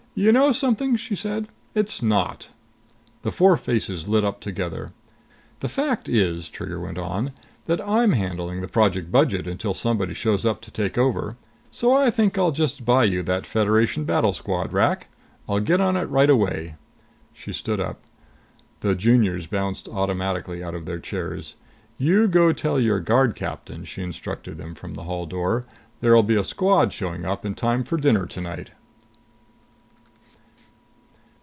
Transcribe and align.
"You 0.13 0.33
know 0.33 0.51
something?" 0.51 0.97
she 0.97 1.15
said. 1.15 1.47
"It's 1.73 2.03
not!" 2.03 2.49
The 3.21 3.31
four 3.31 3.55
faces 3.55 4.09
lit 4.09 4.25
up 4.25 4.41
together. 4.41 4.91
"The 5.61 5.69
fact 5.69 6.09
is," 6.09 6.49
Trigger 6.49 6.81
went 6.81 6.97
on, 6.97 7.31
"that 7.65 7.79
I'm 7.79 8.11
handling 8.11 8.59
the 8.59 8.67
Project 8.67 9.09
budget 9.09 9.47
until 9.47 9.73
someone 9.73 10.13
shows 10.13 10.45
up 10.45 10.59
to 10.63 10.69
take 10.69 10.97
over. 10.97 11.37
So 11.71 11.93
I 11.95 12.09
think 12.11 12.37
I'll 12.37 12.51
just 12.51 12.83
buy 12.85 13.05
you 13.05 13.23
that 13.23 13.45
Federation 13.45 14.03
battle 14.03 14.33
squad, 14.33 14.73
Rak! 14.73 15.07
I'll 15.47 15.61
get 15.61 15.79
on 15.79 15.95
it 15.95 16.09
right 16.09 16.29
away." 16.29 16.75
She 17.31 17.53
stood 17.53 17.79
up. 17.79 18.01
The 18.81 18.95
Juniors 18.95 19.47
bounced 19.47 19.87
automatically 19.87 20.61
out 20.61 20.75
of 20.75 20.83
their 20.83 20.99
chairs. 20.99 21.55
"You 21.97 22.27
go 22.27 22.51
tell 22.51 22.81
your 22.81 22.99
guard 22.99 23.33
Captain," 23.33 23.85
she 23.85 24.01
instructed 24.03 24.57
them 24.57 24.75
from 24.75 24.93
the 24.93 25.03
hall 25.03 25.25
door, 25.25 25.65
"there'll 26.01 26.21
be 26.21 26.35
a 26.35 26.43
squad 26.43 26.91
showing 26.91 27.23
up 27.23 27.45
in 27.45 27.55
time 27.55 27.85
for 27.85 27.95
dinner 27.95 28.25
tonight." 28.25 28.71